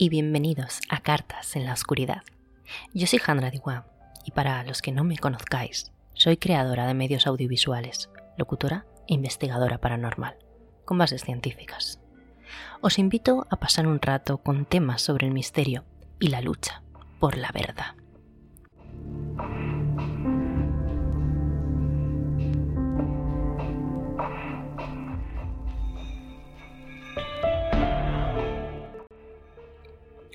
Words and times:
y 0.00 0.08
bienvenidos 0.08 0.80
a 0.88 1.02
Cartas 1.02 1.56
en 1.56 1.66
la 1.66 1.74
Oscuridad. 1.74 2.22
Yo 2.94 3.06
soy 3.06 3.18
Jandra 3.18 3.50
Diwa 3.50 3.86
y 4.24 4.30
para 4.30 4.64
los 4.64 4.80
que 4.80 4.92
no 4.92 5.04
me 5.04 5.18
conozcáis, 5.18 5.92
soy 6.14 6.38
creadora 6.38 6.86
de 6.86 6.94
medios 6.94 7.26
audiovisuales, 7.26 8.08
locutora 8.38 8.86
e 9.08 9.12
investigadora 9.12 9.76
paranormal, 9.76 10.38
con 10.86 10.96
bases 10.96 11.22
científicas. 11.22 12.00
Os 12.80 12.98
invito 12.98 13.46
a 13.50 13.56
pasar 13.56 13.86
un 13.86 14.00
rato 14.00 14.38
con 14.38 14.64
temas 14.64 15.02
sobre 15.02 15.26
el 15.26 15.34
misterio 15.34 15.84
y 16.18 16.28
la 16.28 16.40
lucha 16.40 16.82
por 17.18 17.36
la 17.36 17.50
verdad. 17.52 17.94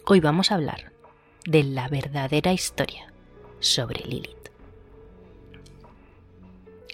Hoy 0.08 0.20
vamos 0.20 0.52
a 0.52 0.56
hablar 0.56 0.92
de 1.48 1.64
la 1.64 1.88
verdadera 1.88 2.54
historia 2.54 3.12
sobre 3.60 4.02
Lilith. 4.02 4.52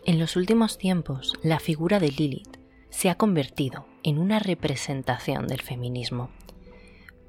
En 0.06 0.17
los 0.17 0.38
últimos 0.38 0.78
tiempos, 0.78 1.34
la 1.44 1.59
figura 1.59 2.00
de 2.00 2.08
Lilith 2.08 2.56
se 2.89 3.09
ha 3.09 3.16
convertido 3.16 3.86
en 4.04 4.17
una 4.17 4.39
representación 4.39 5.48
del 5.48 5.59
feminismo. 5.59 6.30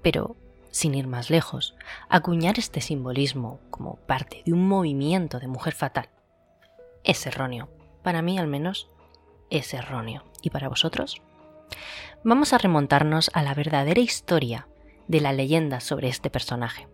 Pero, 0.02 0.36
sin 0.70 0.94
ir 0.94 1.08
más 1.08 1.30
lejos, 1.30 1.74
acuñar 2.08 2.60
este 2.60 2.80
simbolismo 2.80 3.58
como 3.70 3.96
parte 3.96 4.44
de 4.46 4.52
un 4.52 4.68
movimiento 4.68 5.40
de 5.40 5.48
mujer 5.48 5.74
fatal 5.74 6.10
es 7.02 7.26
erróneo. 7.26 7.68
Para 8.04 8.22
mí, 8.22 8.38
al 8.38 8.46
menos, 8.46 8.88
es 9.50 9.74
erróneo. 9.74 10.22
¿Y 10.42 10.50
para 10.50 10.68
vosotros? 10.68 11.20
Vamos 12.22 12.52
a 12.52 12.58
remontarnos 12.58 13.32
a 13.34 13.42
la 13.42 13.54
verdadera 13.54 14.00
historia 14.00 14.68
de 15.12 15.20
la 15.20 15.32
leyenda 15.32 15.80
sobre 15.80 16.08
este 16.08 16.30
personaje. 16.30 16.88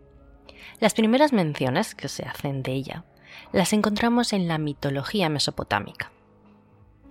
Las 0.80 0.92
primeras 0.92 1.32
menciones 1.32 1.94
que 1.94 2.08
se 2.08 2.24
hacen 2.24 2.62
de 2.62 2.72
ella 2.72 3.04
las 3.52 3.72
encontramos 3.72 4.32
en 4.32 4.48
la 4.48 4.58
mitología 4.58 5.28
mesopotámica, 5.28 6.10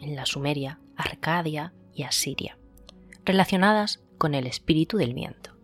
en 0.02 0.16
la 0.18 0.26
Sumeria, 0.26 0.80
Arcadia 0.98 1.74
y 1.94 2.04
Asiria, 2.04 2.58
relacionadas 3.24 4.04
con 4.18 4.36
el 4.36 4.48
espíritu 4.48 4.98
del 4.98 5.14
viento. 5.14 5.56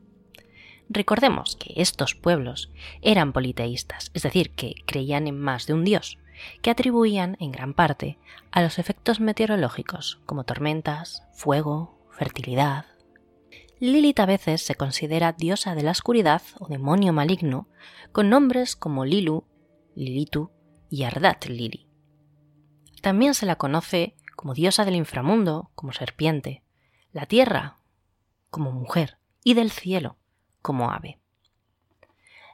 Recordemos 0.87 1.57
que 1.57 1.73
estos 1.75 2.15
pueblos 2.15 2.71
eran 3.01 3.33
politeístas, 3.33 4.11
es 4.13 4.23
decir, 4.23 4.51
que 4.51 4.75
creían 4.85 5.27
en 5.27 5.37
más 5.39 5.67
de 5.67 5.73
un 5.73 5.83
dios, 5.83 6.19
que 6.61 6.71
atribuían 6.71 7.35
en 7.41 7.51
gran 7.51 7.73
parte 7.73 8.17
a 8.51 8.61
los 8.61 8.79
efectos 8.79 9.19
meteorológicos 9.19 10.19
como 10.25 10.45
tormentas, 10.45 11.23
fuego, 11.33 11.97
fertilidad, 12.11 12.85
Lilith 13.83 14.21
a 14.21 14.25
veces 14.25 14.61
se 14.61 14.75
considera 14.75 15.33
diosa 15.33 15.75
de 15.75 15.83
la 15.83 15.91
oscuridad 15.91 16.41
o 16.57 16.69
demonio 16.69 17.11
maligno, 17.11 17.67
con 18.13 18.29
nombres 18.29 18.77
como 18.77 19.03
Lilu, 19.03 19.45
Lilitu 19.93 20.51
y 20.89 21.03
Ardat 21.03 21.47
Lili. 21.47 21.89
También 23.01 23.33
se 23.33 23.45
la 23.45 23.57
conoce 23.57 24.15
como 24.37 24.53
diosa 24.53 24.85
del 24.85 24.95
inframundo, 24.95 25.69
como 25.75 25.91
serpiente, 25.91 26.63
la 27.11 27.25
tierra, 27.25 27.79
como 28.49 28.71
mujer, 28.71 29.17
y 29.43 29.53
del 29.53 29.69
cielo, 29.69 30.15
como 30.61 30.89
ave. 30.89 31.19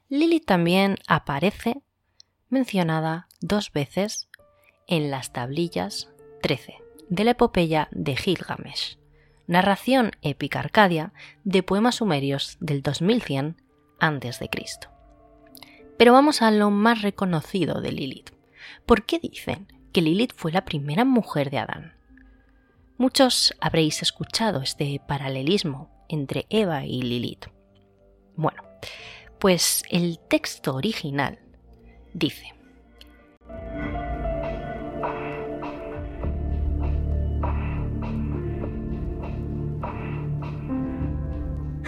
Lilith 0.07 0.47
también 0.47 0.95
aparece 1.07 1.83
mencionada 2.49 3.27
dos 3.39 3.71
veces 3.71 4.29
en 4.87 5.11
las 5.11 5.31
tablillas 5.31 6.09
13 6.41 6.79
de 7.07 7.23
la 7.23 7.31
epopeya 7.31 7.87
de 7.91 8.15
Gilgamesh 8.15 8.98
narración 9.49 10.11
épica 10.21 10.59
arcadia 10.59 11.11
de 11.43 11.63
poemas 11.63 11.95
sumerios 11.95 12.57
del 12.61 12.83
2100 12.83 13.57
a.C. 13.99 14.49
Pero 15.97 16.13
vamos 16.13 16.43
a 16.43 16.51
lo 16.51 16.69
más 16.69 17.01
reconocido 17.01 17.81
de 17.81 17.91
Lilith. 17.91 18.29
¿Por 18.85 19.05
qué 19.05 19.17
dicen 19.17 19.67
que 19.91 20.03
Lilith 20.03 20.33
fue 20.35 20.51
la 20.51 20.65
primera 20.65 21.03
mujer 21.03 21.49
de 21.49 21.57
Adán? 21.57 21.95
Muchos 22.99 23.55
habréis 23.59 24.03
escuchado 24.03 24.61
este 24.61 25.01
paralelismo 25.07 26.05
entre 26.09 26.45
Eva 26.51 26.85
y 26.85 27.01
Lilith. 27.01 27.47
Bueno, 28.35 28.61
pues 29.39 29.83
el 29.89 30.19
texto 30.29 30.75
original 30.75 31.39
dice, 32.13 32.53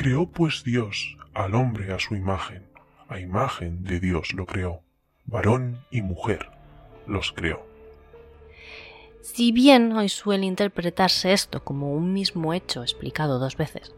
Creó 0.02 0.26
pues 0.26 0.64
Dios 0.64 1.16
al 1.36 1.54
hombre 1.54 1.94
a 1.94 2.00
su 2.00 2.16
imagen, 2.16 2.66
a 3.08 3.20
imagen 3.20 3.84
de 3.84 4.00
Dios 4.00 4.34
lo 4.34 4.48
creó, 4.48 4.82
varón 5.26 5.86
y 5.92 6.02
mujer 6.02 6.50
los 7.06 7.32
creó. 7.32 7.64
Si 9.22 9.52
bien 9.52 9.92
hoy 9.92 10.10
suele 10.10 10.48
interpretarse 10.48 11.34
esto 11.34 11.64
como 11.64 11.94
un 11.94 12.14
mismo 12.14 12.56
hecho 12.56 12.82
explicado 12.82 13.38
dos 13.38 13.58
veces, 13.58 13.94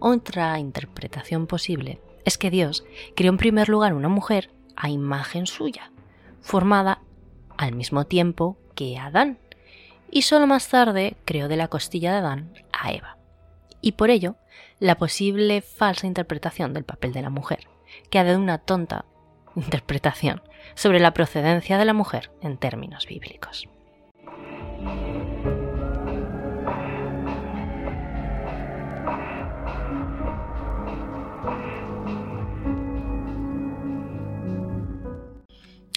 otra 0.00 0.58
interpretación 0.58 1.46
posible 1.46 2.00
es 2.24 2.36
que 2.36 2.50
Dios 2.50 2.84
creó 3.14 3.30
en 3.30 3.38
primer 3.38 3.68
lugar 3.68 3.94
una 3.94 4.08
mujer 4.08 4.50
a 4.74 4.90
imagen 4.90 5.46
suya, 5.46 5.92
formada 6.40 7.00
al 7.56 7.76
mismo 7.76 8.06
tiempo 8.06 8.58
que 8.74 8.98
Adán, 8.98 9.38
y 10.10 10.22
solo 10.22 10.48
más 10.48 10.68
tarde 10.68 11.16
creó 11.24 11.46
de 11.46 11.56
la 11.56 11.68
costilla 11.68 12.10
de 12.10 12.18
Adán 12.18 12.52
a 12.72 12.92
Eva 12.92 13.18
y 13.84 13.92
por 13.92 14.08
ello 14.08 14.36
la 14.78 14.96
posible 14.96 15.60
falsa 15.60 16.06
interpretación 16.06 16.74
del 16.74 16.84
papel 16.84 17.12
de 17.12 17.22
la 17.22 17.30
mujer, 17.30 17.68
que 18.10 18.18
ha 18.18 18.24
dado 18.24 18.38
una 18.38 18.58
tonta 18.58 19.04
interpretación 19.56 20.42
sobre 20.74 21.00
la 21.00 21.14
procedencia 21.14 21.78
de 21.78 21.84
la 21.84 21.92
mujer 21.92 22.30
en 22.40 22.56
términos 22.56 23.06
bíblicos. 23.06 23.68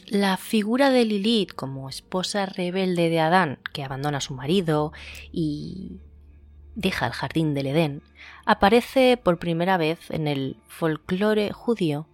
La 0.10 0.38
figura 0.38 0.90
de 0.90 1.04
Lilith 1.04 1.52
como 1.54 1.90
esposa 1.90 2.46
rebelde 2.46 3.10
de 3.10 3.20
Adán, 3.20 3.60
que 3.74 3.84
abandona 3.84 4.20
a 4.20 4.22
su 4.22 4.34
marido 4.34 4.94
y 5.34 6.00
deja 6.78 7.08
el 7.08 7.12
jardín 7.12 7.56
del 7.56 7.68
Edén, 7.68 8.04
aparece 8.46 9.18
por 9.18 9.40
primera 9.40 9.78
vez 9.78 10.12
en 10.12 10.28
el 10.28 10.58
folclore 10.68 11.52
judío 11.52 12.08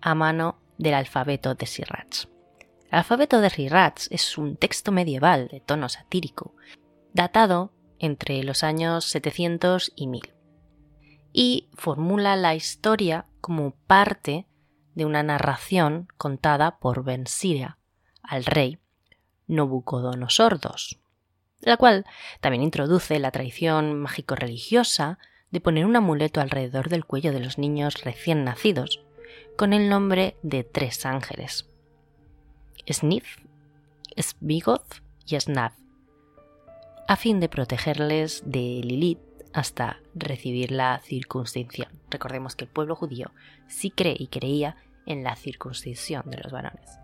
a 0.00 0.16
mano 0.16 0.58
del 0.76 0.94
alfabeto 0.94 1.54
de 1.54 1.66
Sirach. 1.66 2.26
El 2.90 2.98
alfabeto 2.98 3.40
de 3.40 3.48
Sirach 3.48 4.08
es 4.10 4.36
un 4.36 4.56
texto 4.56 4.90
medieval 4.90 5.46
de 5.46 5.60
tono 5.60 5.88
satírico, 5.88 6.52
datado 7.12 7.72
entre 8.00 8.42
los 8.42 8.64
años 8.64 9.04
700 9.04 9.92
y 9.94 10.08
1000, 10.08 10.34
y 11.32 11.68
formula 11.74 12.34
la 12.34 12.56
historia 12.56 13.26
como 13.40 13.70
parte 13.86 14.48
de 14.96 15.04
una 15.04 15.22
narración 15.22 16.08
contada 16.16 16.78
por 16.78 17.04
Ben 17.04 17.24
al 18.22 18.44
rey 18.44 18.78
Nabucodonosor 19.46 20.58
II 20.60 21.07
la 21.60 21.76
cual 21.76 22.04
también 22.40 22.62
introduce 22.62 23.18
la 23.18 23.30
tradición 23.30 23.98
mágico-religiosa 24.00 25.18
de 25.50 25.60
poner 25.60 25.86
un 25.86 25.96
amuleto 25.96 26.40
alrededor 26.40 26.88
del 26.88 27.04
cuello 27.04 27.32
de 27.32 27.40
los 27.40 27.58
niños 27.58 28.02
recién 28.02 28.44
nacidos, 28.44 29.04
con 29.56 29.72
el 29.72 29.88
nombre 29.88 30.36
de 30.42 30.64
tres 30.64 31.04
ángeles: 31.06 31.68
Snif, 32.90 33.38
Svigoth 34.16 35.02
y 35.26 35.38
Snav, 35.38 35.72
a 37.06 37.16
fin 37.16 37.40
de 37.40 37.48
protegerles 37.48 38.42
de 38.44 38.80
Lilith 38.84 39.20
hasta 39.52 40.00
recibir 40.14 40.70
la 40.70 41.00
circuncisión. 41.00 41.88
Recordemos 42.10 42.54
que 42.54 42.64
el 42.64 42.70
pueblo 42.70 42.94
judío 42.94 43.32
sí 43.66 43.90
cree 43.90 44.16
y 44.18 44.28
creía 44.28 44.76
en 45.06 45.24
la 45.24 45.34
circuncisión 45.36 46.30
de 46.30 46.38
los 46.38 46.52
varones. 46.52 46.98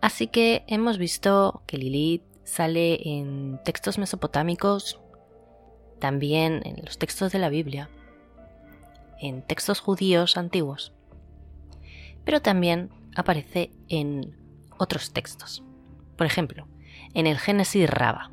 Así 0.00 0.28
que 0.28 0.64
hemos 0.68 0.96
visto 0.96 1.62
que 1.66 1.76
Lilith 1.76 2.22
sale 2.48 2.98
en 3.04 3.60
textos 3.64 3.98
mesopotámicos, 3.98 5.00
también 6.00 6.62
en 6.64 6.84
los 6.84 6.98
textos 6.98 7.30
de 7.32 7.38
la 7.38 7.48
Biblia. 7.48 7.90
en 9.20 9.42
textos 9.42 9.80
judíos 9.80 10.36
antiguos, 10.36 10.92
pero 12.24 12.40
también 12.40 12.90
aparece 13.16 13.72
en 13.88 14.36
otros 14.78 15.12
textos. 15.12 15.64
Por 16.16 16.26
ejemplo, 16.26 16.68
en 17.14 17.26
el 17.26 17.36
Génesis 17.36 17.90
Raba. 17.90 18.30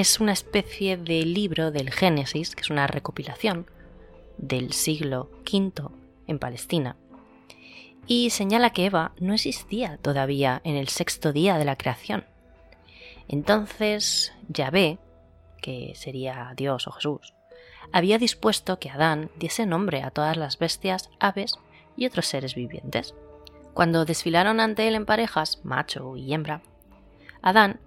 Es 0.00 0.18
una 0.18 0.32
especie 0.32 0.96
de 0.96 1.26
libro 1.26 1.70
del 1.72 1.90
Génesis, 1.90 2.56
que 2.56 2.62
es 2.62 2.70
una 2.70 2.86
recopilación 2.86 3.66
del 4.38 4.72
siglo 4.72 5.28
V 5.44 5.90
en 6.26 6.38
Palestina, 6.38 6.96
y 8.06 8.30
señala 8.30 8.70
que 8.70 8.86
Eva 8.86 9.12
no 9.20 9.34
existía 9.34 9.98
todavía 9.98 10.62
en 10.64 10.76
el 10.76 10.88
sexto 10.88 11.34
día 11.34 11.58
de 11.58 11.66
la 11.66 11.76
creación. 11.76 12.24
Entonces 13.28 14.32
Yahvé, 14.48 14.98
que 15.60 15.92
sería 15.96 16.54
Dios 16.56 16.86
o 16.86 16.92
Jesús, 16.92 17.34
había 17.92 18.16
dispuesto 18.16 18.78
que 18.78 18.88
Adán 18.88 19.30
diese 19.36 19.66
nombre 19.66 20.02
a 20.02 20.10
todas 20.10 20.38
las 20.38 20.58
bestias, 20.58 21.10
aves 21.20 21.58
y 21.98 22.06
otros 22.06 22.26
seres 22.26 22.54
vivientes. 22.54 23.14
Cuando 23.74 24.06
desfilaron 24.06 24.60
ante 24.60 24.88
él 24.88 24.94
en 24.94 25.04
parejas, 25.04 25.60
macho 25.62 26.16
y 26.16 26.32
hembra, 26.32 26.62
Adán, 27.42 27.80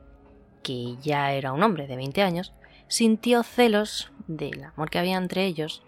que 0.63 0.95
ya 1.01 1.33
era 1.33 1.54
un 1.54 1.62
hombre 1.62 1.88
de 1.88 1.95
20 1.95 2.21
años, 2.21 2.54
sintió 2.88 3.44
celos 3.44 4.12
del 4.27 4.63
amor 4.63 4.89
que 4.89 5.00
había 5.00 5.18
entre 5.18 5.45
ellos 5.45 5.83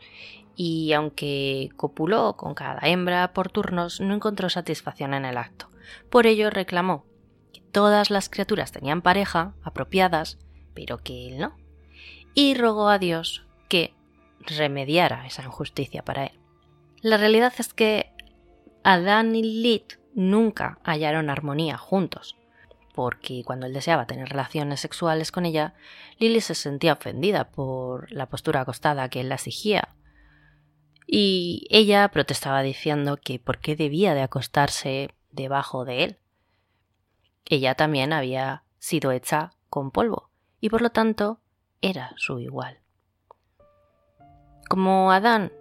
y 0.56 0.94
aunque 0.94 1.69
copuló 1.75 2.38
con 2.38 2.54
cada 2.54 2.88
hembra 2.88 3.33
por 3.33 3.50
turnos, 3.50 4.00
no 4.00 4.13
encontró 4.13 4.50
satisfacción 4.50 5.13
en 5.13 5.25
el 5.25 5.38
acto. 5.38 5.69
Por 6.10 6.27
ello 6.27 6.50
reclamó 6.50 7.06
que 7.54 7.62
todas 7.62 8.10
las 8.10 8.30
criaturas 8.30 8.72
tenían 8.72 9.01
pareja 9.01 9.54
apropiadas, 9.63 10.38
pero 10.74 10.98
que 10.98 11.27
él 11.27 11.39
no, 11.39 11.56
y 12.33 12.54
rogó 12.54 12.89
a 12.89 13.00
Dios 13.00 13.45
que 13.68 13.94
remediara 14.39 15.25
esa 15.25 15.44
injusticia 15.44 16.04
para 16.04 16.25
él. 16.25 16.39
La 17.01 17.18
realidad 17.18 17.54
es 17.57 17.74
que 17.74 18.12
Adán 18.83 19.36
y 19.36 19.44
Lilith 19.44 20.00
nunca 20.13 20.80
hallaron 20.83 21.30
armonía 21.30 21.77
juntos, 21.77 22.38
porque 22.96 23.44
cuando 23.44 23.66
él 23.66 23.74
deseaba 23.74 24.08
tener 24.08 24.30
relaciones 24.30 24.80
sexuales 24.80 25.34
con 25.34 25.46
ella, 25.46 25.74
Lilith 26.18 26.44
se 26.44 26.56
sentía 26.56 26.94
ofendida 26.94 27.52
por 27.52 28.10
la 28.10 28.28
postura 28.28 28.62
acostada 28.62 29.10
que 29.10 29.20
él 29.20 29.30
la 29.30 29.36
exigía, 29.36 29.96
y 31.06 31.68
ella 31.70 32.08
protestaba 32.08 32.62
diciendo 32.62 33.18
que 33.18 33.38
por 33.38 33.60
qué 33.60 33.76
debía 33.76 34.14
de 34.14 34.22
acostarse 34.22 35.14
debajo 35.32 35.84
de 35.84 36.06
él. 36.06 36.20
Ella 37.46 37.76
también 37.76 38.14
había 38.14 38.64
sido 38.80 39.12
hecha 39.12 39.52
con 39.70 39.92
polvo, 39.92 40.30
y 40.62 40.70
por 40.70 40.82
lo 40.82 40.90
tanto 40.90 41.42
era 41.82 42.14
su 42.16 42.40
igual. 42.40 42.80
Como 44.70 45.12
Adán 45.12 45.52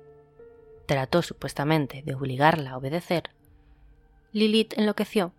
trató 0.87 1.21
supuestamente 1.21 2.03
de 2.07 2.15
obligarla 2.15 2.71
a 2.71 2.77
obedecer, 2.77 3.31
Lilith 4.31 4.79
enloqueció 4.79 5.33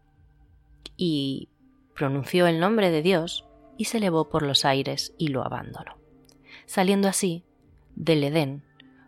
y 0.98 1.50
pronunció 1.96 2.46
el 2.46 2.60
nombre 2.60 2.92
de 2.92 3.02
Dios 3.02 3.46
y 3.78 3.86
se 3.86 3.98
elevó 3.98 4.30
por 4.30 4.44
los 4.44 4.66
aires 4.66 5.14
y 5.18 5.30
lo 5.30 5.44
abandonó. 5.44 5.98
Saliendo 6.66 7.08
así 7.08 7.44
del 7.96 8.24
Edén, 8.24 8.64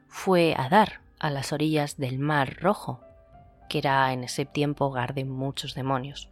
fue 0.08 0.56
a 0.58 0.70
dar 0.70 1.02
a 1.20 1.30
las 1.30 1.52
orillas 1.52 1.98
del 1.98 2.18
Mar 2.18 2.58
Rojo, 2.60 3.02
que 3.70 3.80
era 3.80 4.12
en 4.14 4.24
ese 4.24 4.46
tiempo 4.46 4.86
hogar 4.86 5.14
de 5.14 5.26
muchos 5.26 5.76
demonios. 5.76 6.30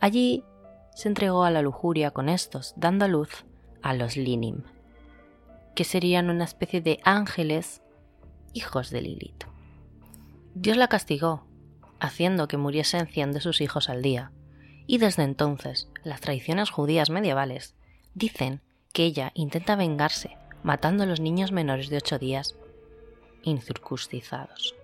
Allí 0.00 0.44
se 0.94 1.08
entregó 1.08 1.44
a 1.44 1.50
la 1.50 1.62
lujuria 1.62 2.12
con 2.12 2.28
estos, 2.28 2.74
dando 2.76 3.04
a 3.04 3.08
luz 3.08 3.44
a 3.82 3.94
los 3.94 4.16
Linim, 4.16 4.62
que 5.74 5.84
serían 5.84 6.30
una 6.30 6.44
especie 6.44 6.80
de 6.80 7.00
ángeles 7.04 7.82
hijos 8.52 8.90
de 8.90 9.02
Lilith. 9.02 9.44
Dios 10.54 10.76
la 10.76 10.86
castigó, 10.86 11.46
haciendo 11.98 12.46
que 12.46 12.56
muriesen 12.56 13.08
cien 13.08 13.32
de 13.32 13.40
sus 13.40 13.60
hijos 13.60 13.88
al 13.88 14.02
día, 14.02 14.30
y 14.86 14.98
desde 14.98 15.22
entonces 15.22 15.88
las 16.02 16.20
tradiciones 16.20 16.70
judías 16.70 17.10
medievales 17.10 17.74
dicen 18.14 18.60
que 18.92 19.04
ella 19.04 19.32
intenta 19.34 19.76
vengarse 19.76 20.36
matando 20.62 21.02
a 21.02 21.06
los 21.06 21.20
niños 21.20 21.52
menores 21.52 21.88
de 21.90 21.98
ocho 21.98 22.18
días 22.18 22.56
incircuncidados. 23.42 24.74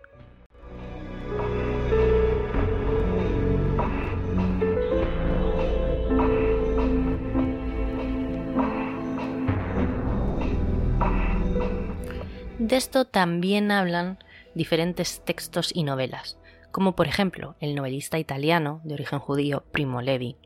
De 12.58 12.76
esto 12.76 13.04
también 13.06 13.72
hablan 13.72 14.18
diferentes 14.54 15.22
textos 15.24 15.70
y 15.74 15.82
novelas, 15.82 16.36
como 16.72 16.94
por 16.94 17.06
ejemplo 17.06 17.56
el 17.60 17.74
novelista 17.74 18.18
italiano 18.18 18.80
de 18.84 18.94
origen 18.94 19.18
judío 19.18 19.64
Primo 19.72 20.02
Levi, 20.02 20.36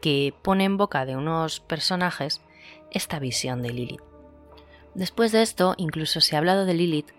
que 0.00 0.34
pone 0.42 0.64
en 0.64 0.76
boca 0.76 1.06
de 1.06 1.16
unos 1.16 1.60
personajes 1.60 2.42
esta 2.90 3.18
visión 3.18 3.62
de 3.62 3.72
Lilith. 3.72 4.02
Después 4.94 5.32
de 5.32 5.42
esto, 5.42 5.74
incluso 5.76 6.20
se 6.20 6.36
ha 6.36 6.38
hablado 6.38 6.66
de 6.66 6.74
Lilith 6.74 7.10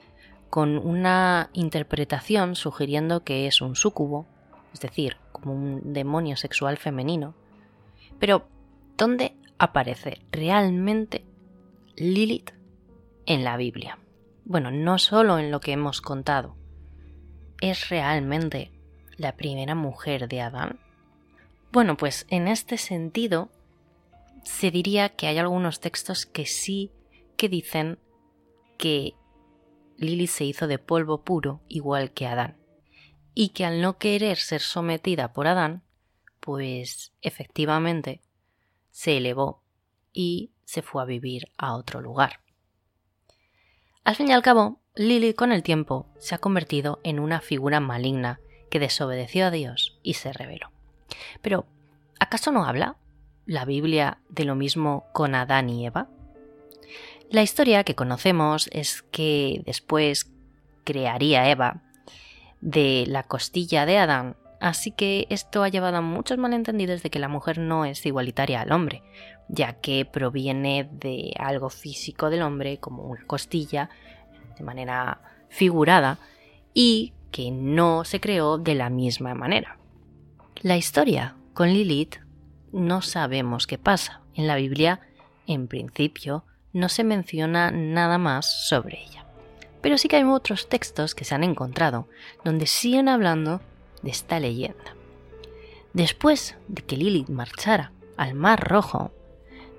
con 0.50 0.78
una 0.78 1.50
interpretación 1.54 2.56
sugiriendo 2.56 3.24
que 3.24 3.48
es 3.48 3.62
un 3.62 3.76
súcubo, 3.76 4.26
es 4.74 4.80
decir, 4.80 5.18
como 5.32 5.54
un 5.54 5.94
demonio 5.94 6.38
sexual 6.38 6.78
femenino. 6.78 7.36
Pero, 8.20 8.48
¿dónde 8.98 9.36
aparece 9.58 10.22
realmente 10.32 11.26
Lilith 11.98 12.52
en 13.26 13.44
la 13.44 13.58
Biblia? 13.58 14.00
bueno, 14.46 14.70
no 14.72 15.00
solo 15.00 15.40
en 15.40 15.52
lo 15.52 15.60
que 15.60 15.74
hemos 15.74 16.02
contado, 16.02 16.56
¿es 17.70 17.90
realmente 17.90 18.72
la 19.18 19.36
primera 19.36 19.74
mujer 19.74 20.28
de 20.28 20.42
Adán? 20.42 20.80
Bueno, 21.72 21.98
pues 21.98 22.28
en 22.30 22.48
este 22.48 22.78
sentido 22.78 23.50
se 24.44 24.70
diría 24.70 25.10
que 25.10 25.28
hay 25.28 25.40
algunos 25.40 25.80
textos 25.80 26.28
que 26.28 26.46
sí 26.46 26.92
que 27.38 27.50
dicen 27.50 27.98
que 28.78 29.16
Lili 29.98 30.28
se 30.28 30.46
hizo 30.46 30.68
de 30.68 30.78
polvo 30.78 31.24
puro 31.24 31.62
igual 31.68 32.12
que 32.12 32.28
Adán, 32.28 32.58
y 33.34 33.50
que 33.50 33.66
al 33.66 33.82
no 33.82 33.98
querer 33.98 34.38
ser 34.38 34.62
sometida 34.62 35.34
por 35.34 35.48
Adán, 35.48 35.84
pues 36.40 37.14
efectivamente 37.22 38.22
se 38.92 39.18
elevó 39.18 39.64
y 40.14 40.52
se 40.66 40.84
fue 40.84 41.02
a 41.02 41.06
vivir 41.06 41.52
a 41.58 41.76
otro 41.76 42.00
lugar. 42.00 42.42
Al 44.04 44.16
fin 44.16 44.30
y 44.30 44.34
al 44.34 44.44
cabo, 44.44 44.80
Lily 44.98 45.34
con 45.34 45.52
el 45.52 45.62
tiempo 45.62 46.06
se 46.20 46.36
ha 46.36 46.38
convertido 46.38 47.00
en 47.04 47.20
una 47.20 47.42
figura 47.42 47.82
maligna 47.82 48.40
que 48.70 48.80
desobedeció 48.80 49.48
a 49.48 49.52
Dios 49.52 50.00
y 50.04 50.14
se 50.14 50.32
rebeló. 50.32 50.72
Pero, 51.42 51.66
¿acaso 52.18 52.54
no 52.54 52.64
habla 52.64 52.96
la 53.46 53.66
Biblia 53.66 54.20
de 54.30 54.46
lo 54.46 54.56
mismo 54.56 55.04
con 55.12 55.36
Adán 55.36 55.70
y 55.70 55.86
Eva? 55.86 56.08
La 57.30 57.44
historia 57.44 57.84
que 57.84 57.96
conocemos 57.96 58.70
es 58.72 59.02
que 59.02 59.64
después 59.66 60.32
crearía 60.86 61.50
Eva 61.50 61.82
de 62.62 63.04
la 63.06 63.24
costilla 63.24 63.86
de 63.86 63.98
Adán, 63.98 64.38
así 64.62 64.92
que 64.92 65.28
esto 65.30 65.64
ha 65.64 65.70
llevado 65.70 65.98
a 65.98 66.02
muchos 66.02 66.38
malentendidos 66.38 67.04
de 67.04 67.10
que 67.10 67.20
la 67.20 67.28
mujer 67.28 67.58
no 67.58 67.84
es 67.84 68.06
igualitaria 68.06 68.62
al 68.62 68.72
hombre, 68.72 69.04
ya 69.50 69.74
que 69.74 70.06
proviene 70.06 70.88
de 70.90 71.34
algo 71.38 71.70
físico 71.70 72.30
del 72.30 72.44
hombre, 72.44 72.78
como 72.80 73.04
una 73.04 73.26
costilla, 73.26 73.90
de 74.58 74.64
manera 74.64 75.22
figurada, 75.50 76.20
y 76.74 77.14
que 77.32 77.52
no 77.52 78.04
se 78.04 78.20
creó 78.20 78.58
de 78.58 78.76
la 78.76 78.90
misma 78.90 79.34
manera. 79.34 79.78
La 80.62 80.78
historia 80.78 81.36
con 81.54 81.70
Lilith 81.70 82.18
no 82.72 83.02
sabemos 83.02 83.68
qué 83.68 83.78
pasa. 83.78 84.22
En 84.34 84.48
la 84.48 84.56
Biblia, 84.56 85.00
en 85.48 85.68
principio, 85.68 86.44
no 86.74 86.90
se 86.90 87.04
menciona 87.04 87.72
nada 87.72 88.18
más 88.18 88.68
sobre 88.68 89.02
ella. 89.02 89.26
Pero 89.82 89.98
sí 89.98 90.08
que 90.08 90.18
hay 90.18 90.24
otros 90.24 90.68
textos 90.68 91.16
que 91.16 91.24
se 91.24 91.36
han 91.36 91.44
encontrado 91.44 92.08
donde 92.44 92.68
siguen 92.68 93.08
hablando 93.08 93.62
de 94.02 94.12
esta 94.12 94.40
leyenda. 94.40 94.96
Después 95.94 96.58
de 96.68 96.82
que 96.82 96.98
Lilith 96.98 97.30
marchara 97.30 97.92
al 98.18 98.34
Mar 98.34 98.68
Rojo 98.68 99.12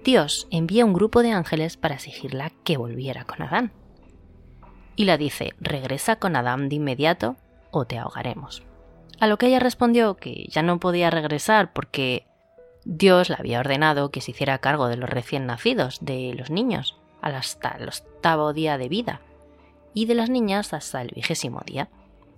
Dios 0.07 0.47
envía 0.53 0.85
un 0.85 0.93
grupo 0.93 1.21
de 1.21 1.33
ángeles 1.33 1.77
para 1.77 1.97
exigirla 1.97 2.53
que 2.63 2.77
volviera 2.77 3.25
con 3.25 3.43
Adán. 3.43 3.73
Y 4.97 5.05
la 5.05 5.19
dice, 5.19 5.55
regresa 5.61 6.17
con 6.17 6.37
Adán 6.37 6.69
de 6.69 6.77
inmediato 6.77 7.37
o 7.71 7.85
te 7.85 7.99
ahogaremos. 7.99 8.63
A 9.21 9.27
lo 9.27 9.39
que 9.39 9.47
ella 9.47 9.61
respondió 9.61 10.17
que 10.17 10.47
ya 10.51 10.63
no 10.63 10.81
podía 10.81 11.11
regresar 11.11 11.73
porque 11.73 12.27
Dios 12.85 13.29
le 13.29 13.37
había 13.39 13.61
ordenado 13.61 14.11
que 14.11 14.21
se 14.21 14.31
hiciera 14.31 14.59
cargo 14.59 14.89
de 14.89 14.97
los 14.97 15.11
recién 15.11 15.47
nacidos, 15.47 15.99
de 16.01 16.35
los 16.35 16.51
niños, 16.51 16.97
hasta 17.21 17.71
el 17.79 17.89
octavo 17.89 18.53
día 18.53 18.79
de 18.79 18.89
vida, 18.89 19.21
y 19.93 20.07
de 20.07 20.15
las 20.15 20.31
niñas 20.31 20.73
hasta 20.73 21.03
el 21.03 21.09
vigésimo 21.15 21.63
día. 21.67 21.89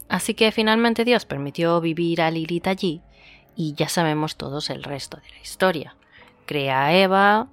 Así 0.08 0.34
que 0.34 0.52
finalmente 0.52 1.04
Dios 1.04 1.26
permitió 1.26 1.80
vivir 1.80 2.22
a 2.22 2.30
Lilith 2.30 2.66
allí 2.66 3.02
Y 3.54 3.74
ya 3.74 3.88
sabemos 3.88 4.36
todos 4.36 4.70
el 4.70 4.82
resto 4.84 5.18
de 5.18 5.28
la 5.30 5.40
historia. 5.40 5.96
Crea 6.46 6.86
a 6.86 6.94
Eva, 6.94 7.48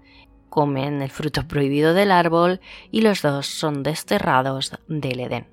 comen 0.56 1.02
el 1.02 1.12
fruto 1.12 1.46
prohibido 1.50 1.94
del 1.94 2.12
árbol 2.12 2.62
y 2.90 3.02
los 3.02 3.22
dos 3.22 3.46
son 3.46 3.84
desterrados 3.84 4.72
del 4.88 5.20
Edén. 5.20 5.48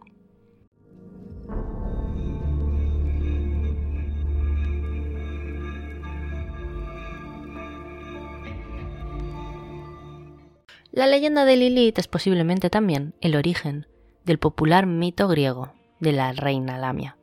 La 10.92 11.08
leyenda 11.08 11.44
de 11.44 11.56
Lilith 11.56 11.98
es 11.98 12.06
posiblemente 12.06 12.70
también 12.70 13.14
el 13.20 13.34
origen 13.34 13.88
del 14.24 14.38
popular 14.38 14.86
mito 14.86 15.26
griego 15.26 15.72
de 15.98 16.12
la 16.12 16.30
reina 16.30 16.78
Lamia, 16.78 17.16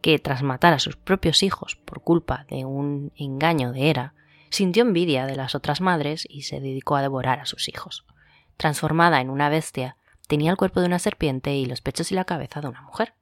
que 0.00 0.18
tras 0.18 0.42
matar 0.42 0.72
a 0.72 0.78
sus 0.78 0.96
propios 0.96 1.42
hijos 1.42 1.76
por 1.84 2.00
culpa 2.02 2.46
de 2.48 2.64
un 2.64 3.12
engaño 3.14 3.72
de 3.72 3.90
Hera, 3.90 4.14
sintió 4.50 4.82
envidia 4.82 5.26
de 5.26 5.36
las 5.36 5.54
otras 5.54 5.80
madres 5.80 6.26
y 6.28 6.42
se 6.42 6.60
dedicó 6.60 6.96
a 6.96 7.02
devorar 7.02 7.40
a 7.40 7.46
sus 7.46 7.68
hijos. 7.68 8.04
Transformada 8.56 9.20
en 9.20 9.30
una 9.30 9.48
bestia, 9.48 9.96
tenía 10.28 10.50
el 10.50 10.56
cuerpo 10.56 10.80
de 10.80 10.86
una 10.86 10.98
serpiente 10.98 11.54
y 11.54 11.66
los 11.66 11.80
pechos 11.80 12.12
y 12.12 12.14
la 12.14 12.24
cabeza 12.24 12.60
de 12.60 12.68
una 12.68 12.82
mujer. 12.82 13.14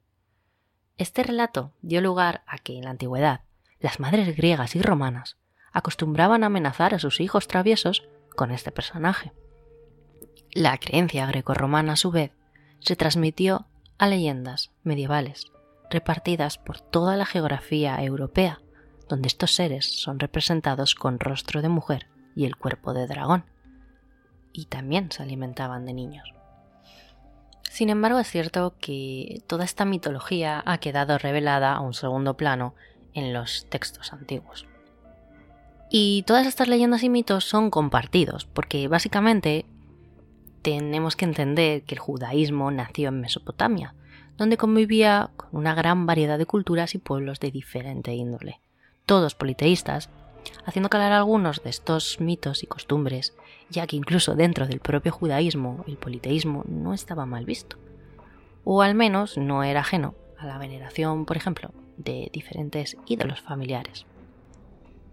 Este 0.97 1.23
relato 1.23 1.73
dio 1.81 2.01
lugar 2.01 2.43
a 2.45 2.57
que 2.57 2.77
en 2.77 2.83
la 2.83 2.91
antigüedad 2.91 3.41
las 3.79 3.99
madres 3.99 4.35
griegas 4.35 4.75
y 4.75 4.81
romanas 4.81 5.37
acostumbraban 5.71 6.43
a 6.43 6.47
amenazar 6.47 6.93
a 6.93 6.99
sus 6.99 7.21
hijos 7.21 7.47
traviesos 7.47 8.07
con 8.35 8.51
este 8.51 8.71
personaje. 8.71 9.31
La 10.51 10.77
creencia 10.77 11.25
grecorromana, 11.27 11.93
a 11.93 11.95
su 11.95 12.11
vez, 12.11 12.31
se 12.79 12.95
transmitió 12.95 13.67
a 13.97 14.07
leyendas 14.07 14.71
medievales 14.83 15.51
repartidas 15.89 16.57
por 16.57 16.79
toda 16.79 17.15
la 17.15 17.25
geografía 17.25 18.01
europea, 18.03 18.61
donde 19.09 19.27
estos 19.27 19.53
seres 19.53 19.85
son 19.85 20.19
representados 20.19 20.95
con 20.95 21.19
rostro 21.19 21.61
de 21.61 21.69
mujer 21.69 22.07
y 22.35 22.45
el 22.45 22.55
cuerpo 22.55 22.93
de 22.93 23.07
dragón, 23.07 23.43
y 24.53 24.65
también 24.65 25.11
se 25.11 25.23
alimentaban 25.23 25.85
de 25.85 25.93
niños. 25.93 26.33
Sin 27.69 27.89
embargo, 27.89 28.19
es 28.19 28.27
cierto 28.29 28.75
que 28.79 29.43
toda 29.47 29.65
esta 29.65 29.85
mitología 29.85 30.63
ha 30.65 30.77
quedado 30.79 31.17
revelada 31.17 31.73
a 31.73 31.81
un 31.81 31.93
segundo 31.93 32.35
plano 32.35 32.73
en 33.13 33.33
los 33.33 33.67
textos 33.69 34.13
antiguos. 34.13 34.65
Y 35.89 36.23
todas 36.23 36.45
estas 36.45 36.67
leyendas 36.67 37.03
y 37.03 37.09
mitos 37.09 37.45
son 37.45 37.71
compartidos, 37.71 38.45
porque 38.45 38.87
básicamente 38.87 39.65
tenemos 40.61 41.15
que 41.15 41.25
entender 41.25 41.83
que 41.83 41.95
el 41.95 41.99
judaísmo 41.99 42.69
nació 42.69 43.09
en 43.09 43.21
Mesopotamia, 43.21 43.95
donde 44.37 44.57
convivía 44.57 45.31
con 45.35 45.49
una 45.51 45.75
gran 45.75 46.05
variedad 46.05 46.37
de 46.37 46.45
culturas 46.45 46.95
y 46.95 46.97
pueblos 46.97 47.39
de 47.39 47.51
diferente 47.51 48.13
índole, 48.13 48.61
todos 49.09 49.33
politeístas, 49.33 50.11
haciendo 50.67 50.87
calar 50.91 51.13
algunos 51.13 51.63
de 51.63 51.71
estos 51.71 52.21
mitos 52.21 52.61
y 52.61 52.67
costumbres, 52.67 53.33
ya 53.71 53.87
que 53.87 53.95
incluso 53.95 54.35
dentro 54.35 54.67
del 54.67 54.81
propio 54.81 55.11
judaísmo 55.11 55.83
el 55.87 55.97
politeísmo 55.97 56.63
no 56.67 56.93
estaba 56.93 57.25
mal 57.25 57.43
visto, 57.43 57.77
o 58.63 58.83
al 58.83 58.93
menos 58.93 59.35
no 59.35 59.63
era 59.63 59.79
ajeno 59.79 60.13
a 60.37 60.45
la 60.45 60.59
veneración, 60.59 61.25
por 61.25 61.37
ejemplo, 61.37 61.71
de 61.97 62.29
diferentes 62.31 62.97
ídolos 63.07 63.41
familiares. 63.41 64.05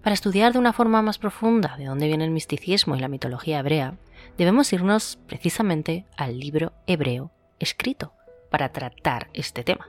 Para 0.03 0.13
estudiar 0.13 0.53
de 0.53 0.59
una 0.59 0.75
forma 0.75 1.01
más 1.01 1.17
profunda 1.17 1.79
de 1.79 1.87
dónde 1.87 2.07
viene 2.07 2.27
el 2.27 2.33
misticismo 2.33 2.97
y 2.97 3.01
la 3.01 3.09
mitología 3.09 3.61
hebrea, 3.61 3.95
debemos 4.37 4.71
irnos 4.75 5.19
precisamente 5.27 6.05
al 6.19 6.39
libro 6.39 6.75
hebreo 6.87 7.31
escrito 7.59 8.13
para 8.51 8.73
tratar 8.73 9.31
este 9.33 9.65
tema, 9.65 9.89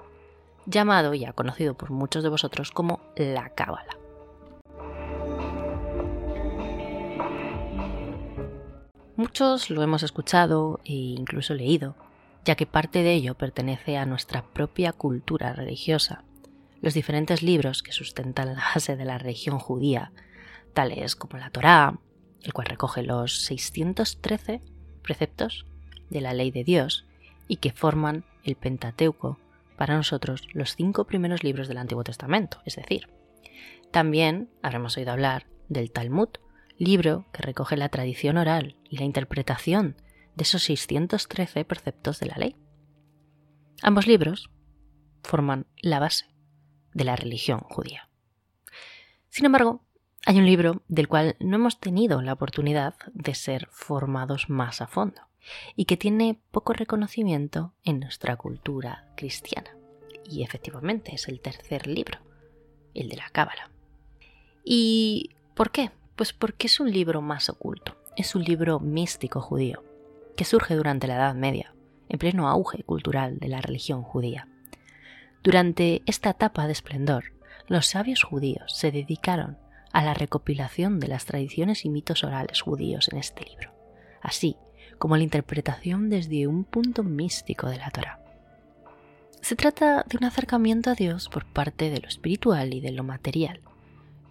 llamado 0.68 1.16
ya 1.16 1.34
conocido 1.34 1.74
por 1.74 1.90
muchos 1.90 2.22
de 2.22 2.30
vosotros 2.30 2.72
como 2.72 3.02
la 3.16 3.50
Cábala. 3.50 3.98
Muchos 9.16 9.72
lo 9.72 9.82
hemos 9.82 10.04
escuchado 10.04 10.80
e 10.86 10.94
incluso 10.94 11.56
leído, 11.56 11.96
ya 12.46 12.56
que 12.56 12.68
parte 12.68 13.02
de 13.02 13.14
ello 13.14 13.34
pertenece 13.34 13.98
a 13.98 14.06
nuestra 14.06 14.44
propia 14.44 14.94
cultura 14.94 15.54
religiosa 15.54 16.24
los 16.82 16.94
diferentes 16.94 17.42
libros 17.42 17.82
que 17.82 17.92
sustentan 17.92 18.54
la 18.54 18.62
base 18.76 18.96
de 18.96 19.06
la 19.06 19.18
religión 19.18 19.60
judía, 19.60 20.12
tales 20.74 21.16
como 21.16 21.40
la 21.40 21.50
Torá, 21.50 22.00
el 22.44 22.54
cual 22.54 22.68
recoge 22.68 23.04
los 23.04 23.42
613 23.46 24.62
preceptos 25.02 25.66
de 26.10 26.22
la 26.22 26.34
ley 26.34 26.52
de 26.52 26.64
Dios 26.64 27.06
y 27.48 27.58
que 27.58 27.72
forman 27.72 28.24
el 28.44 28.56
Pentateuco, 28.56 29.40
para 29.78 29.96
nosotros 29.96 30.48
los 30.54 30.76
cinco 30.76 31.06
primeros 31.06 31.44
libros 31.44 31.68
del 31.68 31.78
Antiguo 31.78 32.04
Testamento, 32.04 32.62
es 32.66 32.76
decir, 32.76 33.10
también 33.92 34.50
habremos 34.62 34.98
oído 34.98 35.12
hablar 35.12 35.48
del 35.70 35.92
Talmud, 35.92 36.30
libro 36.78 37.26
que 37.32 37.42
recoge 37.42 37.78
la 37.78 37.90
tradición 37.90 38.38
oral 38.38 38.76
y 38.90 38.98
la 38.98 39.06
interpretación 39.06 39.96
de 40.36 40.44
esos 40.44 40.64
613 40.64 41.66
preceptos 41.66 42.20
de 42.20 42.26
la 42.28 42.36
ley. 42.38 42.56
Ambos 43.82 44.08
libros 44.08 44.50
forman 45.24 45.68
la 45.82 46.00
base 46.00 46.26
de 46.94 47.04
la 47.04 47.16
religión 47.16 47.60
judía. 47.62 48.10
Sin 49.30 49.46
embargo, 49.46 49.84
hay 50.26 50.38
un 50.38 50.46
libro 50.46 50.84
del 50.88 51.08
cual 51.08 51.36
no 51.40 51.56
hemos 51.56 51.80
tenido 51.80 52.22
la 52.22 52.34
oportunidad 52.34 52.96
de 53.14 53.34
ser 53.36 53.68
formados 53.72 54.50
más 54.50 54.82
a 54.82 54.88
fondo 54.88 55.22
y 55.76 55.86
que 55.86 55.98
tiene 55.98 56.40
poco 56.52 56.74
reconocimiento 56.74 57.74
en 57.84 58.00
nuestra 58.00 58.36
cultura 58.36 59.08
cristiana. 59.16 59.70
Y 60.26 60.44
efectivamente 60.44 61.16
es 61.16 61.28
el 61.28 61.40
tercer 61.40 61.88
libro, 61.88 62.20
el 62.94 63.10
de 63.10 63.18
la 63.18 63.30
Cábala. 63.30 63.72
¿Y 64.64 65.32
por 65.56 65.72
qué? 65.72 65.92
Pues 66.16 66.34
porque 66.34 66.68
es 66.68 66.80
un 66.80 66.92
libro 66.92 67.22
más 67.22 67.50
oculto, 67.50 67.96
es 68.16 68.36
un 68.36 68.44
libro 68.44 68.80
místico 68.80 69.40
judío, 69.42 69.84
que 70.36 70.46
surge 70.46 70.76
durante 70.76 71.08
la 71.08 71.16
Edad 71.16 71.36
Media, 71.36 71.74
en 72.10 72.20
pleno 72.20 72.50
auge 72.50 72.84
cultural 72.84 73.40
de 73.40 73.48
la 73.48 73.62
religión 73.62 74.04
judía. 74.04 74.48
Durante 75.44 76.02
esta 76.06 76.32
etapa 76.32 76.66
de 76.66 76.74
esplendor, 76.74 77.34
los 77.68 77.88
sabios 77.88 78.24
judíos 78.24 78.74
se 78.76 78.92
dedicaron 78.92 79.58
a 79.94 80.04
la 80.04 80.14
recopilación 80.14 81.00
de 81.00 81.08
las 81.08 81.26
tradiciones 81.26 81.86
y 81.86 81.90
mitos 81.90 82.24
orales 82.24 82.62
judíos 82.62 83.10
en 83.12 83.18
este 83.18 83.46
libro, 83.46 83.74
así 84.22 84.58
como 84.98 85.18
la 85.18 85.24
interpretación 85.24 86.10
desde 86.10 86.48
un 86.48 86.64
punto 86.64 87.04
místico 87.04 87.70
de 87.70 87.78
la 87.78 87.90
Torah. 87.92 88.20
Se 89.42 89.56
trata 89.56 90.04
de 90.08 90.18
un 90.18 90.26
acercamiento 90.26 90.90
a 90.90 90.96
Dios 90.96 91.30
por 91.30 91.46
parte 91.46 91.90
de 91.90 92.02
lo 92.02 92.08
espiritual 92.08 92.74
y 92.74 92.82
de 92.82 92.92
lo 92.92 93.04
material, 93.04 93.62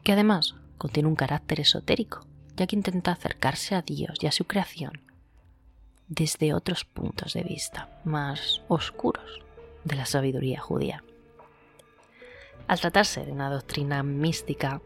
que 0.02 0.12
además 0.12 0.56
contiene 0.78 1.08
un 1.08 1.16
carácter 1.16 1.61
esotérico, 1.61 2.26
ya 2.56 2.66
que 2.66 2.76
intenta 2.76 3.12
acercarse 3.12 3.75
a 3.75 3.82
Dios 3.82 4.18
y 4.20 4.26
a 4.26 4.32
su 4.32 4.44
creación 4.44 5.06
desde 6.08 6.54
otros 6.54 6.85
puntos 6.85 7.35
de 7.35 7.42
vista 7.42 7.88
más 8.04 8.62
oscuros 8.68 9.42
de 9.85 9.96
la 9.96 10.06
sabiduría 10.06 10.61
judía. 10.61 11.02
Al 12.68 12.80
tratarse 12.80 13.25
de 13.25 13.32
una 13.32 13.50
doctrina 13.50 14.02
mística, 14.02 14.80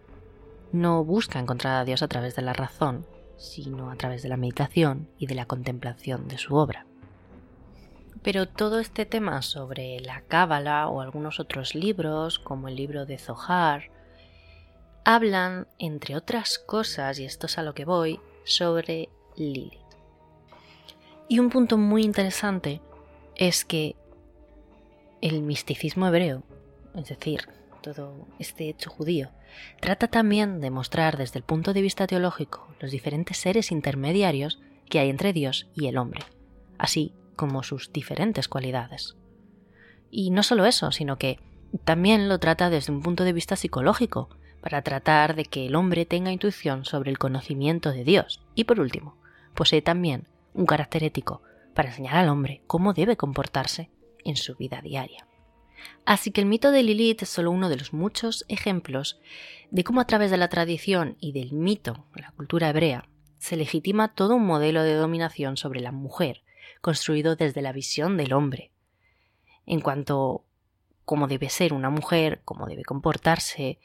no 0.72 1.04
busca 1.04 1.38
encontrar 1.38 1.76
a 1.76 1.84
Dios 1.84 2.02
a 2.02 2.08
través 2.08 2.36
de 2.36 2.42
la 2.42 2.52
razón, 2.52 3.06
sino 3.40 3.90
a 3.90 3.96
través 3.96 4.22
de 4.22 4.28
la 4.28 4.36
meditación 4.36 5.08
y 5.18 5.26
de 5.26 5.34
la 5.34 5.46
contemplación 5.46 6.28
de 6.28 6.36
su 6.38 6.54
obra. 6.54 6.84
Pero 8.22 8.46
todo 8.46 8.78
este 8.80 9.06
tema 9.06 9.40
sobre 9.40 9.98
la 10.00 10.20
Cábala 10.20 10.88
o 10.88 11.00
algunos 11.00 11.40
otros 11.40 11.74
libros, 11.74 12.38
como 12.38 12.68
el 12.68 12.76
libro 12.76 13.06
de 13.06 13.16
Zohar, 13.16 13.90
hablan, 15.06 15.66
entre 15.78 16.16
otras 16.16 16.58
cosas, 16.58 17.18
y 17.18 17.24
esto 17.24 17.46
es 17.46 17.56
a 17.56 17.62
lo 17.62 17.72
que 17.72 17.86
voy, 17.86 18.20
sobre 18.44 19.08
Lilith. 19.36 19.80
Y 21.28 21.38
un 21.38 21.48
punto 21.48 21.78
muy 21.78 22.02
interesante 22.02 22.82
es 23.36 23.64
que 23.64 23.96
el 25.22 25.40
misticismo 25.42 26.06
hebreo, 26.06 26.42
es 26.94 27.08
decir, 27.08 27.48
todo 27.80 28.26
este 28.38 28.68
hecho 28.68 28.90
judío, 28.90 29.30
trata 29.80 30.08
también 30.08 30.60
de 30.60 30.70
mostrar 30.70 31.16
desde 31.16 31.38
el 31.38 31.44
punto 31.44 31.72
de 31.72 31.82
vista 31.82 32.06
teológico 32.06 32.68
los 32.80 32.90
diferentes 32.90 33.38
seres 33.38 33.72
intermediarios 33.72 34.60
que 34.88 34.98
hay 34.98 35.10
entre 35.10 35.32
Dios 35.32 35.68
y 35.74 35.86
el 35.86 35.98
hombre, 35.98 36.22
así 36.78 37.12
como 37.36 37.62
sus 37.62 37.92
diferentes 37.92 38.48
cualidades. 38.48 39.16
Y 40.10 40.30
no 40.30 40.42
solo 40.42 40.66
eso, 40.66 40.92
sino 40.92 41.16
que 41.16 41.38
también 41.84 42.28
lo 42.28 42.38
trata 42.38 42.70
desde 42.70 42.92
un 42.92 43.02
punto 43.02 43.24
de 43.24 43.32
vista 43.32 43.56
psicológico, 43.56 44.28
para 44.60 44.82
tratar 44.82 45.34
de 45.34 45.44
que 45.44 45.66
el 45.66 45.74
hombre 45.74 46.04
tenga 46.04 46.32
intuición 46.32 46.84
sobre 46.84 47.10
el 47.10 47.18
conocimiento 47.18 47.92
de 47.92 48.04
Dios. 48.04 48.42
Y 48.54 48.64
por 48.64 48.80
último, 48.80 49.16
posee 49.54 49.82
también 49.82 50.28
un 50.54 50.66
carácter 50.66 51.04
ético 51.04 51.42
para 51.74 51.88
enseñar 51.88 52.16
al 52.16 52.28
hombre 52.28 52.62
cómo 52.66 52.92
debe 52.92 53.16
comportarse 53.16 53.90
en 54.24 54.36
su 54.36 54.56
vida 54.56 54.80
diaria. 54.82 55.26
Así 56.04 56.30
que 56.30 56.40
el 56.40 56.46
mito 56.46 56.72
de 56.72 56.82
Lilith 56.82 57.22
es 57.22 57.28
solo 57.28 57.50
uno 57.50 57.68
de 57.68 57.76
los 57.76 57.92
muchos 57.92 58.44
ejemplos 58.48 59.20
de 59.70 59.84
cómo 59.84 60.00
a 60.00 60.06
través 60.06 60.30
de 60.30 60.36
la 60.36 60.48
tradición 60.48 61.16
y 61.20 61.32
del 61.32 61.52
mito 61.52 62.06
la 62.14 62.32
cultura 62.32 62.68
hebrea 62.70 63.08
se 63.38 63.56
legitima 63.56 64.14
todo 64.14 64.36
un 64.36 64.46
modelo 64.46 64.82
de 64.82 64.94
dominación 64.94 65.56
sobre 65.56 65.80
la 65.80 65.92
mujer, 65.92 66.42
construido 66.80 67.36
desde 67.36 67.62
la 67.62 67.72
visión 67.72 68.16
del 68.16 68.34
hombre. 68.34 68.70
En 69.66 69.80
cuanto 69.80 70.44
cómo 71.04 71.26
debe 71.26 71.48
ser 71.48 71.72
una 71.72 71.90
mujer, 71.90 72.42
cómo 72.44 72.66
debe 72.66 72.84
comportarse, 72.84 73.78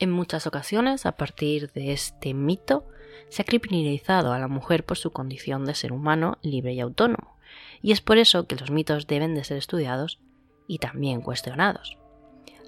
En 0.00 0.10
muchas 0.12 0.46
ocasiones, 0.46 1.06
a 1.06 1.12
partir 1.12 1.72
de 1.72 1.92
este 1.92 2.32
mito, 2.32 2.86
se 3.30 3.42
ha 3.42 3.44
criminalizado 3.44 4.32
a 4.32 4.38
la 4.38 4.46
mujer 4.46 4.84
por 4.84 4.96
su 4.96 5.10
condición 5.10 5.64
de 5.64 5.74
ser 5.74 5.92
humano 5.92 6.38
libre 6.40 6.72
y 6.72 6.80
autónomo, 6.80 7.36
y 7.82 7.90
es 7.90 8.00
por 8.00 8.16
eso 8.18 8.46
que 8.46 8.54
los 8.54 8.70
mitos 8.70 9.06
deben 9.08 9.34
de 9.34 9.42
ser 9.42 9.56
estudiados 9.56 10.20
y 10.68 10.78
también 10.78 11.20
cuestionados. 11.20 11.98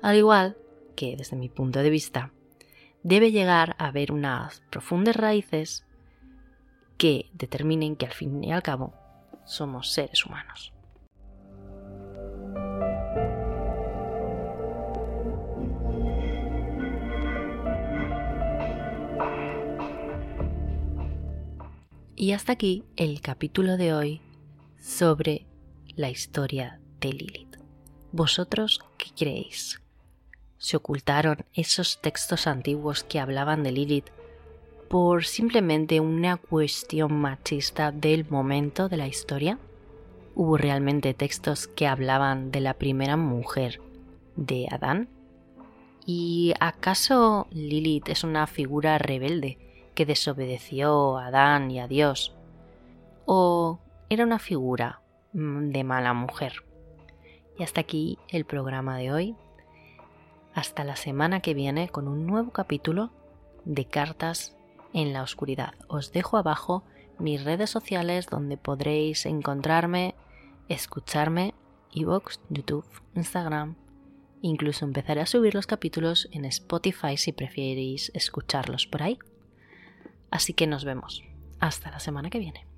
Al 0.03 0.17
igual 0.17 0.57
que, 0.97 1.15
desde 1.17 1.37
mi 1.37 1.49
punto 1.49 1.79
de 1.81 1.91
vista, 1.91 2.33
debe 3.05 3.31
llegar 3.31 3.77
a 3.79 3.87
haber 3.87 4.11
unas 4.11 4.63
profundas 4.71 5.15
raíces 5.15 5.87
que 6.97 7.31
determinen 7.33 7.95
que 7.95 8.07
al 8.07 8.13
fin 8.13 8.43
y 8.43 8.53
al 8.53 8.63
cabo 8.63 8.95
somos 9.45 9.93
seres 9.93 10.27
humanos. 10.27 10.73
Y 22.17 22.33
hasta 22.33 22.53
aquí 22.53 22.85
el 22.97 23.23
capítulo 23.23 23.79
de 23.79 23.95
hoy 23.95 24.21
sobre 24.79 25.47
la 25.97 26.11
historia 26.11 26.79
de 27.01 27.15
Lilith. 27.15 27.60
¿Vosotros 28.13 28.81
qué 28.99 29.11
creéis? 29.17 29.81
¿Se 30.59 30.77
ocultaron 30.77 31.45
esos 31.55 32.01
textos 32.01 32.49
antiguos 32.49 33.05
que 33.05 33.21
hablaban 33.21 33.63
de 33.63 33.71
Lilith 33.71 34.11
por 34.89 35.25
simplemente 35.25 36.01
una 36.01 36.37
cuestión 36.37 37.21
machista 37.21 37.93
del 37.93 38.29
momento 38.29 38.89
de 38.89 38.97
la 38.97 39.07
historia? 39.07 39.59
¿Hubo 40.35 40.57
realmente 40.57 41.15
textos 41.15 41.69
que 41.69 41.87
hablaban 41.87 42.51
de 42.51 42.59
la 42.59 42.75
primera 42.75 43.17
mujer 43.17 43.81
de 44.35 44.67
Adán? 44.69 45.09
¿Y 46.05 46.53
acaso 46.59 47.47
Lilith 47.53 48.09
es 48.09 48.25
una 48.25 48.49
figura 48.49 48.99
rebelde 48.99 49.57
que 49.95 50.05
desobedeció 50.05 51.17
a 51.17 51.27
Adán 51.27 51.71
y 51.71 51.79
a 51.79 51.87
Dios? 51.87 52.35
¿O 53.25 53.79
era 54.09 54.25
una 54.25 54.41
figura 54.41 55.01
mm, 55.33 55.71
de 55.71 55.85
mala 55.85 56.13
mujer? 56.13 56.65
Y 57.61 57.63
hasta 57.63 57.83
aquí 57.83 58.19
el 58.29 58.47
programa 58.47 58.97
de 58.97 59.13
hoy. 59.13 59.37
Hasta 60.55 60.83
la 60.83 60.97
semana 60.97 61.41
que 61.41 61.53
viene 61.53 61.91
con 61.91 62.09
un 62.09 62.27
nuevo 62.27 62.53
capítulo 62.53 63.11
de 63.67 63.85
Cartas 63.85 64.57
en 64.95 65.13
la 65.13 65.23
Oscuridad. 65.23 65.75
Os 65.87 66.11
dejo 66.11 66.39
abajo 66.39 66.85
mis 67.19 67.45
redes 67.45 67.69
sociales 67.69 68.29
donde 68.29 68.57
podréis 68.57 69.27
encontrarme, 69.27 70.15
escucharme, 70.71 71.53
Evox, 71.95 72.41
YouTube, 72.49 72.87
Instagram. 73.15 73.77
Incluso 74.41 74.87
empezaré 74.87 75.21
a 75.21 75.27
subir 75.27 75.55
los 75.55 75.67
capítulos 75.67 76.31
en 76.33 76.47
Spotify 76.47 77.19
si 77.19 77.33
preferís 77.33 78.11
escucharlos 78.15 78.87
por 78.87 79.03
ahí. 79.03 79.19
Así 80.31 80.55
que 80.55 80.67
nos 80.67 80.87
vemos. 80.87 81.23
Hasta 81.59 81.91
la 81.91 82.01
semana 82.01 82.31
que 82.31 82.39
viene. 82.39 82.70